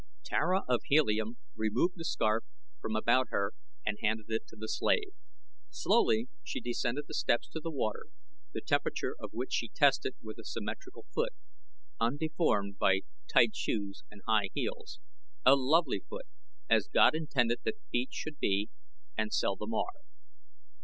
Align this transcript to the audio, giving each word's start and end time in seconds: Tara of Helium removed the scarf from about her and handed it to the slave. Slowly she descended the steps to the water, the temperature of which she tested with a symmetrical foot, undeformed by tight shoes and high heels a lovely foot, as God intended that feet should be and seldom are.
Tara 0.25 0.63
of 0.67 0.79
Helium 0.85 1.37
removed 1.55 1.93
the 1.95 2.03
scarf 2.03 2.43
from 2.79 2.95
about 2.95 3.27
her 3.29 3.53
and 3.85 3.99
handed 4.01 4.25
it 4.31 4.47
to 4.47 4.55
the 4.55 4.67
slave. 4.67 5.11
Slowly 5.69 6.27
she 6.43 6.59
descended 6.59 7.05
the 7.07 7.13
steps 7.13 7.47
to 7.49 7.59
the 7.59 7.69
water, 7.69 8.07
the 8.51 8.61
temperature 8.61 9.15
of 9.19 9.29
which 9.31 9.53
she 9.53 9.67
tested 9.69 10.15
with 10.19 10.39
a 10.39 10.43
symmetrical 10.43 11.05
foot, 11.13 11.33
undeformed 11.99 12.79
by 12.79 13.01
tight 13.31 13.55
shoes 13.55 14.03
and 14.09 14.23
high 14.25 14.49
heels 14.55 14.99
a 15.45 15.55
lovely 15.55 15.99
foot, 16.09 16.25
as 16.67 16.89
God 16.91 17.13
intended 17.13 17.59
that 17.63 17.79
feet 17.91 18.09
should 18.11 18.39
be 18.39 18.71
and 19.15 19.31
seldom 19.31 19.71
are. 19.75 20.01